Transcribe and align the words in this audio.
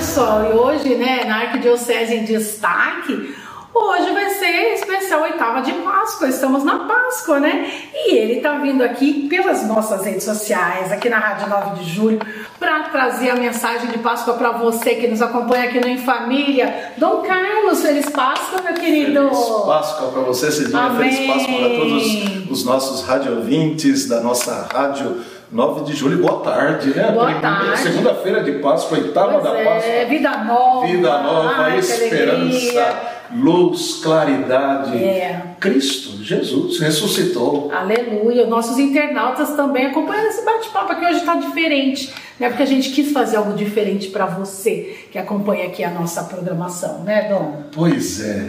Pessoal, 0.00 0.50
e 0.50 0.54
hoje, 0.54 0.94
né, 0.94 1.24
na 1.24 1.42
Arquidiocese 1.42 2.14
em 2.14 2.24
Destaque, 2.24 3.34
hoje 3.72 4.12
vai 4.12 4.30
ser 4.30 4.74
especial 4.74 5.22
oitava 5.22 5.62
de 5.62 5.72
Páscoa, 5.72 6.28
estamos 6.28 6.64
na 6.64 6.80
Páscoa, 6.80 7.38
né? 7.38 7.70
E 7.94 8.16
ele 8.16 8.40
tá 8.40 8.58
vindo 8.58 8.82
aqui 8.82 9.28
pelas 9.28 9.66
nossas 9.68 10.04
redes 10.04 10.24
sociais, 10.24 10.90
aqui 10.90 11.08
na 11.08 11.18
Rádio 11.18 11.48
9 11.48 11.80
de 11.80 11.90
Julho, 11.90 12.18
para 12.58 12.84
trazer 12.84 13.30
a 13.30 13.36
mensagem 13.36 13.90
de 13.90 13.98
Páscoa 13.98 14.34
para 14.34 14.52
você 14.52 14.94
que 14.94 15.06
nos 15.06 15.20
acompanha 15.20 15.64
aqui 15.64 15.78
no 15.78 15.88
Em 15.88 15.98
Família. 15.98 16.92
Dom 16.96 17.22
Carlos, 17.22 17.82
feliz 17.82 18.08
Páscoa, 18.08 18.62
meu 18.62 18.74
querido. 18.74 19.28
Feliz 19.28 19.66
Páscoa 19.66 20.08
para 20.10 20.22
você, 20.22 20.50
Cidinha. 20.50 20.90
Feliz 20.96 21.26
Páscoa 21.26 21.58
para 21.58 21.68
todos 21.68 22.50
os 22.50 22.64
nossos 22.64 23.06
rádio 23.06 23.36
ouvintes 23.36 24.08
da 24.08 24.20
nossa 24.20 24.68
rádio 24.72 25.20
9 25.52 25.84
de 25.84 25.96
julho, 25.96 26.18
boa 26.18 26.44
tarde, 26.44 26.90
né? 26.90 27.10
Boa 27.10 27.34
tarde. 27.34 27.80
Segunda-feira 27.80 28.44
de 28.44 28.52
Páscoa, 28.52 28.98
oitava 28.98 29.32
pois 29.32 29.42
da 29.42 29.58
é, 29.58 29.64
Páscoa. 29.64 30.04
Vida 30.08 30.44
nova. 30.44 30.86
Vida 30.86 31.18
nova, 31.22 31.62
Ai, 31.64 31.78
esperança, 31.80 33.00
luz, 33.34 33.96
claridade. 34.00 34.96
É. 34.96 35.42
Cristo, 35.58 36.22
Jesus, 36.22 36.78
ressuscitou. 36.78 37.68
Aleluia. 37.72 38.46
Nossos 38.46 38.78
internautas 38.78 39.50
também 39.56 39.86
acompanhando 39.86 40.26
esse 40.26 40.44
bate-papo 40.44 40.92
aqui 40.92 41.04
hoje 41.04 41.18
está 41.18 41.34
diferente, 41.34 42.14
né? 42.38 42.48
Porque 42.48 42.62
a 42.62 42.66
gente 42.66 42.90
quis 42.90 43.10
fazer 43.10 43.36
algo 43.36 43.54
diferente 43.54 44.08
para 44.10 44.26
você 44.26 45.04
que 45.10 45.18
acompanha 45.18 45.66
aqui 45.66 45.82
a 45.82 45.90
nossa 45.90 46.22
programação, 46.22 47.02
né, 47.02 47.28
Dom? 47.28 47.64
Pois 47.72 48.24
é. 48.24 48.46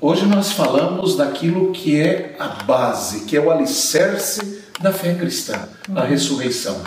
Hoje 0.00 0.26
nós 0.26 0.50
falamos 0.50 1.14
daquilo 1.14 1.70
que 1.70 2.00
é 2.00 2.34
a 2.40 2.64
base, 2.64 3.26
que 3.26 3.36
é 3.36 3.40
o 3.40 3.52
alicerce 3.52 4.59
da 4.80 4.92
fé 4.92 5.14
cristã, 5.14 5.68
a 5.94 6.04
ressurreição. 6.04 6.82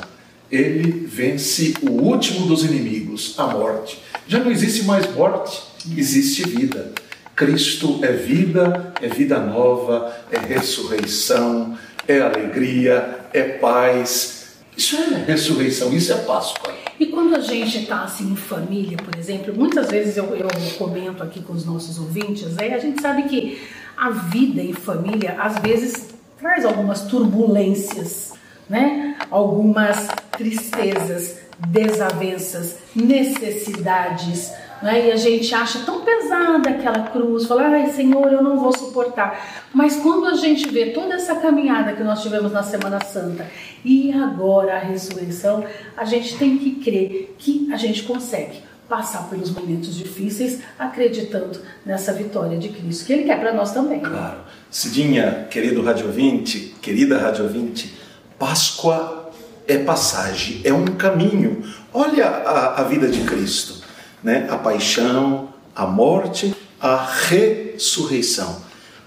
Ele 0.52 1.06
vence 1.08 1.74
o 1.82 1.92
último 1.92 2.48
dos 2.48 2.64
inimigos, 2.64 3.36
a 3.38 3.48
morte. 3.48 4.00
Já 4.28 4.40
não 4.40 4.52
existe 4.52 4.84
mais 4.84 5.10
morte, 5.14 5.62
existe 5.98 6.48
vida. 6.48 6.92
Cristo 7.36 8.00
é 8.04 8.12
vida, 8.12 8.94
é 9.02 9.08
vida 9.08 9.40
nova, 9.40 10.16
é 10.32 10.38
ressurreição, 10.38 11.78
é 12.08 12.20
alegria, 12.20 13.28
é 13.34 13.44
paz. 13.44 14.44
Isso 14.78 14.96
é 14.96 15.24
ressurreição, 15.26 15.94
isso 15.94 16.12
é 16.14 16.18
Páscoa. 16.18 16.74
E 17.00 17.08
quando 17.08 17.36
a 17.36 17.40
gente 17.40 17.80
está 17.80 18.04
assim 18.04 18.32
em 18.32 18.36
família, 18.36 18.98
por 18.98 19.18
exemplo, 19.18 19.54
muitas 19.56 19.90
vezes 19.90 20.18
eu, 20.18 20.36
eu 20.36 20.48
comento 20.78 21.24
aqui 21.24 21.42
com 21.42 21.54
os 21.54 21.66
nossos 21.66 22.00
ouvintes, 22.00 22.58
aí 22.58 22.74
a 22.74 22.80
gente 22.80 23.02
sabe 23.02 23.24
que 23.24 23.62
a 23.98 24.10
vida 24.10 24.62
em 24.62 24.74
família 24.74 25.36
às 25.40 25.60
vezes 25.60 26.13
traz 26.44 26.66
algumas 26.66 27.04
turbulências, 27.04 28.34
né? 28.70 29.16
Algumas 29.32 30.10
tristezas, 30.32 31.40
desavenças, 31.58 32.80
necessidades, 32.94 34.52
né? 34.82 35.08
E 35.08 35.12
a 35.14 35.16
gente 35.16 35.56
acha 35.56 35.80
tão 35.86 36.02
pesada 36.02 36.70
aquela 36.70 37.08
cruz, 37.08 37.48
fala, 37.48 37.70
ai 37.70 37.90
Senhor, 37.92 38.30
eu 38.30 38.44
não 38.44 38.60
vou 38.60 38.78
suportar. 38.78 39.64
Mas 39.74 39.96
quando 39.96 40.28
a 40.28 40.36
gente 40.36 40.68
vê 40.68 40.88
toda 40.88 41.14
essa 41.14 41.36
caminhada 41.36 41.94
que 41.94 42.04
nós 42.04 42.22
tivemos 42.22 42.52
na 42.52 42.62
Semana 42.62 43.00
Santa 43.00 43.48
e 43.86 44.12
agora 44.12 44.76
a 44.76 44.80
ressurreição, 44.80 45.64
a 45.96 46.04
gente 46.04 46.38
tem 46.38 46.58
que 46.58 46.76
crer 46.84 47.36
que 47.40 47.70
a 47.72 47.78
gente 47.78 48.04
consegue 48.04 48.73
passar 48.94 49.28
pelos 49.28 49.50
momentos 49.50 49.96
difíceis, 49.96 50.60
acreditando 50.78 51.60
nessa 51.84 52.14
vitória 52.14 52.60
de 52.60 52.70
Cristo, 52.70 53.06
que 53.06 53.14
Ele 53.14 53.24
quer 53.24 53.40
para 53.40 53.52
nós 53.52 53.72
também. 53.74 54.00
Claro. 54.00 54.42
Cidinha, 54.70 55.48
querido 55.50 55.82
rádio 55.82 56.06
ouvinte, 56.06 56.76
querida 56.80 57.18
rádio 57.18 57.46
ouvinte, 57.46 57.92
Páscoa 58.38 59.32
é 59.68 59.80
passagem, 59.80 60.62
é 60.64 60.72
um 60.72 60.86
caminho. 60.86 61.64
Olha 61.92 62.28
a, 62.28 62.82
a 62.82 62.84
vida 62.84 63.08
de 63.08 63.22
Cristo, 63.22 63.82
né? 64.24 64.48
a 64.48 64.58
paixão, 64.58 65.50
a 65.76 65.88
morte, 65.88 66.56
a 66.80 67.04
ressurreição. 67.04 68.62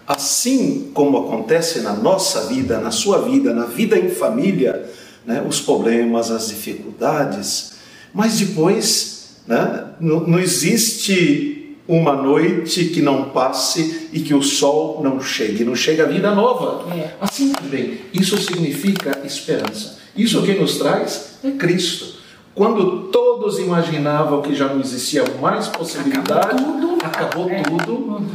Assim 0.04 0.90
como 0.92 1.16
acontece 1.18 1.78
na 1.78 1.92
nossa 1.92 2.46
vida, 2.46 2.80
na 2.80 2.90
sua 2.90 3.22
vida, 3.22 3.54
na 3.54 3.66
vida 3.66 3.96
em 3.96 4.08
família, 4.08 4.90
né? 5.24 5.44
os 5.48 5.60
problemas, 5.60 6.32
as 6.32 6.48
dificuldades, 6.48 7.74
mas 8.12 8.36
depois 8.40 9.15
né? 9.46 9.84
Não, 10.00 10.20
não 10.20 10.38
existe 10.38 11.76
uma 11.88 12.14
noite 12.14 12.86
que 12.86 13.00
não 13.00 13.30
passe 13.30 14.08
e 14.12 14.20
que 14.20 14.34
o 14.34 14.42
sol 14.42 15.00
não 15.02 15.20
chegue, 15.20 15.64
não 15.64 15.76
chega 15.76 16.04
a 16.04 16.06
vida 16.06 16.34
nova. 16.34 16.84
É. 16.94 17.14
Assim 17.20 17.52
também, 17.52 18.00
isso 18.12 18.36
significa 18.38 19.20
esperança. 19.24 19.98
Isso 20.16 20.42
que 20.42 20.54
nos 20.54 20.78
traz 20.78 21.38
é 21.44 21.50
Cristo. 21.52 22.16
Quando 22.54 23.08
todos 23.12 23.58
imaginavam 23.58 24.40
que 24.42 24.54
já 24.54 24.66
não 24.66 24.80
existia 24.80 25.22
mais 25.40 25.68
possibilidade, 25.68 26.56
acabou 26.56 26.80
tudo, 26.80 27.04
acabou 27.04 27.50
é. 27.50 27.62
tudo 27.62 27.92
Uhum. 27.92 28.26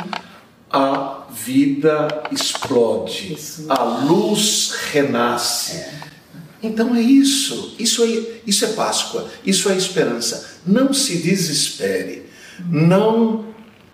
a 0.71 1.23
vida 1.31 2.23
explode, 2.31 3.33
Isso. 3.33 3.65
a 3.67 3.83
luz 3.83 4.73
renasce. 4.91 5.83
Então 6.63 6.95
é 6.95 7.01
isso, 7.01 7.75
isso 7.79 8.03
é, 8.03 8.39
isso 8.45 8.65
é 8.65 8.69
Páscoa, 8.69 9.27
isso 9.45 9.69
é 9.69 9.75
esperança. 9.75 10.59
Não 10.65 10.93
se 10.93 11.17
desespere, 11.17 12.27
não 12.69 13.45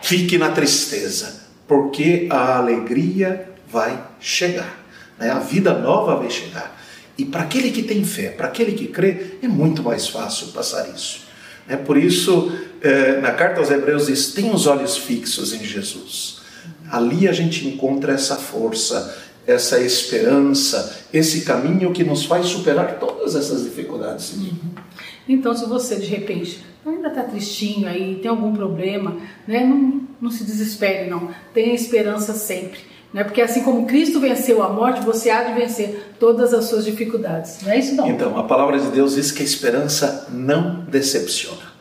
fique 0.02 0.38
na 0.38 0.52
tristeza, 0.52 1.44
porque 1.68 2.28
a 2.30 2.58
alegria 2.58 3.50
vai 3.70 4.06
chegar, 4.20 4.86
né? 5.18 5.30
a 5.30 5.40
vida 5.40 5.74
nova 5.74 6.16
vai 6.16 6.30
chegar. 6.30 6.78
E 7.18 7.26
para 7.26 7.44
aquele 7.44 7.72
que 7.72 7.84
tem 7.84 8.04
fé, 8.04 8.30
para 8.30 8.48
aquele 8.48 8.74
que 8.74 8.88
crê, 8.88 9.38
é 9.42 9.48
muito 9.48 9.82
mais 9.82 10.08
fácil 10.08 10.48
passar 10.48 10.88
isso. 10.90 11.22
É 11.68 11.76
por 11.76 11.98
isso, 11.98 12.52
eh, 12.82 13.20
na 13.20 13.32
carta 13.32 13.60
aos 13.60 13.72
Hebreus 13.72 14.06
diz: 14.06 14.34
tenha 14.34 14.54
os 14.54 14.68
olhos 14.68 14.98
fixos 14.98 15.52
em 15.52 15.66
Jesus. 15.66 16.38
Ali 16.90 17.28
a 17.28 17.34
gente 17.34 17.68
encontra 17.68 18.14
essa 18.14 18.36
força, 18.36 19.18
essa 19.48 19.80
esperança, 19.80 20.98
esse 21.14 21.42
caminho 21.42 21.94
que 21.94 22.04
nos 22.04 22.26
faz 22.26 22.48
superar 22.48 23.00
todas 23.00 23.34
essas 23.34 23.64
dificuldades. 23.64 24.36
Então, 25.28 25.56
se 25.56 25.66
você 25.66 25.96
de 25.96 26.06
repente 26.06 26.66
ainda 26.86 27.08
está 27.08 27.24
tristinho 27.24 27.88
aí, 27.88 28.20
tem 28.22 28.30
algum 28.30 28.54
problema, 28.54 29.18
né? 29.48 29.66
Não, 29.66 30.02
não 30.22 30.30
se 30.30 30.44
desespere, 30.44 31.10
não. 31.10 31.30
Tenha 31.54 31.74
esperança 31.74 32.34
sempre. 32.34 32.80
Né? 33.14 33.24
Porque 33.24 33.42
assim 33.42 33.62
como 33.62 33.86
Cristo 33.86 34.20
venceu 34.20 34.62
a 34.62 34.70
morte, 34.70 35.06
você 35.06 35.30
há 35.30 35.44
de 35.44 35.54
vencer 35.54 36.14
todas 36.20 36.54
as 36.54 36.66
suas 36.66 36.84
dificuldades. 36.84 37.60
Não 37.64 37.72
é 37.72 37.80
isso, 37.80 37.96
não? 37.96 38.08
Então, 38.08 38.38
a 38.38 38.44
palavra 38.44 38.78
de 38.80 38.88
Deus 38.90 39.16
diz 39.16 39.32
que 39.32 39.42
a 39.42 39.46
esperança 39.46 40.28
não 40.30 40.82
decepciona. 40.90 41.78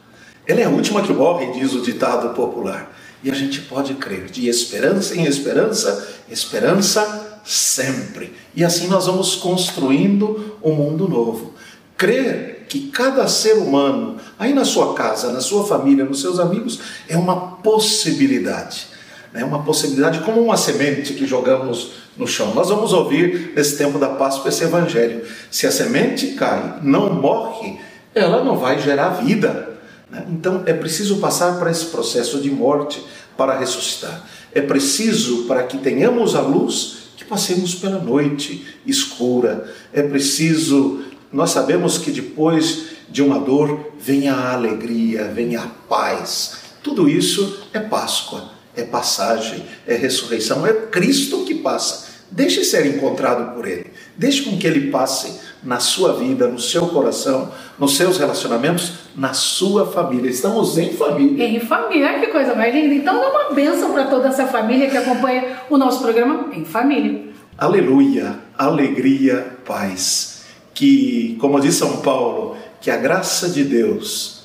Ela 0.46 0.60
é 0.60 0.64
a 0.64 0.70
última 0.70 1.02
que 1.02 1.12
morre, 1.12 1.50
diz 1.52 1.74
o 1.74 1.82
ditado 1.82 2.32
popular. 2.34 2.92
E 3.24 3.30
a 3.30 3.34
gente 3.34 3.60
pode 3.62 3.94
crer 3.94 4.26
de 4.26 4.48
esperança 4.48 5.16
em 5.16 5.24
esperança, 5.24 6.06
esperança 6.30 7.25
sempre. 7.46 8.32
E 8.54 8.64
assim 8.64 8.88
nós 8.88 9.06
vamos 9.06 9.36
construindo 9.36 10.56
um 10.62 10.72
mundo 10.72 11.08
novo. 11.08 11.54
Crer 11.96 12.66
que 12.68 12.88
cada 12.88 13.28
ser 13.28 13.54
humano, 13.54 14.16
aí 14.38 14.52
na 14.52 14.64
sua 14.64 14.94
casa, 14.94 15.32
na 15.32 15.40
sua 15.40 15.64
família, 15.64 16.04
nos 16.04 16.20
seus 16.20 16.40
amigos, 16.40 16.80
é 17.08 17.16
uma 17.16 17.58
possibilidade. 17.58 18.88
É 19.32 19.44
uma 19.44 19.62
possibilidade 19.62 20.20
como 20.20 20.42
uma 20.42 20.56
semente 20.56 21.14
que 21.14 21.26
jogamos 21.26 21.92
no 22.16 22.26
chão. 22.26 22.54
Nós 22.54 22.68
vamos 22.68 22.92
ouvir 22.92 23.52
nesse 23.54 23.76
tempo 23.76 23.98
da 23.98 24.08
Páscoa 24.08 24.48
esse 24.48 24.64
evangelho. 24.64 25.24
Se 25.50 25.66
a 25.66 25.70
semente 25.70 26.28
cai, 26.28 26.80
não 26.82 27.12
morre, 27.12 27.78
ela 28.14 28.42
não 28.42 28.56
vai 28.56 28.80
gerar 28.80 29.10
vida. 29.10 29.78
né? 30.10 30.26
Então 30.30 30.62
é 30.66 30.72
preciso 30.72 31.18
passar 31.18 31.58
por 31.58 31.68
esse 31.70 31.86
processo 31.86 32.40
de 32.40 32.50
morte 32.50 33.04
para 33.36 33.58
ressuscitar. 33.58 34.24
É 34.54 34.62
preciso, 34.62 35.44
para 35.44 35.64
que 35.64 35.76
tenhamos 35.76 36.34
a 36.34 36.40
luz, 36.40 37.05
passemos 37.28 37.74
pela 37.74 37.98
noite 37.98 38.66
escura. 38.86 39.72
É 39.92 40.02
preciso, 40.02 41.04
nós 41.32 41.50
sabemos 41.50 41.98
que 41.98 42.10
depois 42.10 42.86
de 43.08 43.22
uma 43.22 43.38
dor 43.38 43.92
vem 43.98 44.28
a 44.28 44.52
alegria, 44.52 45.24
vem 45.24 45.56
a 45.56 45.66
paz. 45.88 46.58
Tudo 46.82 47.08
isso 47.08 47.68
é 47.72 47.78
Páscoa 47.78 48.56
é 48.76 48.82
passagem, 48.82 49.64
é 49.86 49.96
ressurreição, 49.96 50.66
é 50.66 50.72
Cristo 50.72 51.44
que 51.44 51.54
passa. 51.54 52.14
Deixe 52.30 52.62
ser 52.62 52.86
encontrado 52.86 53.54
por 53.54 53.66
Ele. 53.66 53.86
Deixe 54.16 54.42
com 54.42 54.58
que 54.58 54.66
Ele 54.66 54.90
passe 54.90 55.32
na 55.66 55.80
sua 55.80 56.12
vida, 56.12 56.46
no 56.46 56.60
seu 56.60 56.86
coração, 56.86 57.50
nos 57.76 57.96
seus 57.96 58.18
relacionamentos, 58.18 58.92
na 59.16 59.34
sua 59.34 59.84
família. 59.84 60.30
Estamos 60.30 60.78
em 60.78 60.92
família. 60.92 61.44
Em 61.44 61.58
família, 61.58 62.20
que 62.20 62.28
coisa 62.28 62.54
mais 62.54 62.72
linda. 62.72 62.94
Então 62.94 63.20
dá 63.20 63.28
uma 63.28 63.52
bênção 63.52 63.92
para 63.92 64.04
toda 64.06 64.28
essa 64.28 64.46
família 64.46 64.88
que 64.88 64.96
acompanha 64.96 65.58
o 65.68 65.76
nosso 65.76 66.00
programa 66.00 66.50
em 66.52 66.64
família. 66.64 67.30
Aleluia, 67.58 68.38
alegria, 68.56 69.58
paz. 69.66 70.44
Que, 70.72 71.36
como 71.40 71.60
diz 71.60 71.74
São 71.74 71.96
Paulo, 71.96 72.56
que 72.80 72.90
a 72.90 72.96
graça 72.96 73.48
de 73.48 73.64
Deus 73.64 74.44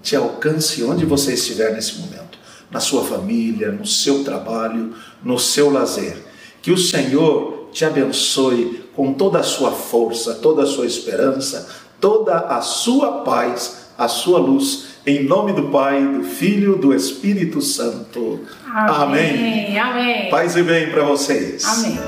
te 0.00 0.14
alcance 0.14 0.84
onde 0.84 1.04
você 1.04 1.34
estiver 1.34 1.72
nesse 1.72 1.98
momento, 1.98 2.38
na 2.70 2.78
sua 2.78 3.04
família, 3.04 3.72
no 3.72 3.84
seu 3.84 4.22
trabalho, 4.22 4.94
no 5.20 5.36
seu 5.36 5.68
lazer. 5.68 6.16
Que 6.62 6.70
o 6.70 6.78
Senhor 6.78 7.59
te 7.72 7.84
abençoe 7.84 8.84
com 8.94 9.12
toda 9.12 9.38
a 9.40 9.42
sua 9.42 9.70
força, 9.70 10.34
toda 10.34 10.62
a 10.62 10.66
sua 10.66 10.86
esperança, 10.86 11.68
toda 12.00 12.38
a 12.38 12.60
sua 12.60 13.22
paz, 13.22 13.86
a 13.96 14.08
sua 14.08 14.38
luz. 14.38 14.90
Em 15.06 15.24
nome 15.24 15.52
do 15.52 15.68
Pai, 15.70 16.04
do 16.04 16.22
Filho, 16.22 16.76
do 16.76 16.94
Espírito 16.94 17.62
Santo. 17.62 18.40
Amém. 18.66 19.30
Amém. 19.30 19.78
Amém. 19.78 20.30
Paz 20.30 20.56
e 20.56 20.62
bem 20.62 20.90
para 20.90 21.04
vocês. 21.04 21.64
Amém. 21.64 21.98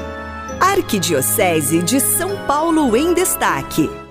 Arquidiocese 0.60 1.82
de 1.82 2.00
São 2.00 2.36
Paulo 2.46 2.96
em 2.96 3.14
Destaque. 3.14 4.01